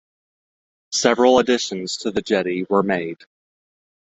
[0.91, 3.19] Several additions to the jetty were made.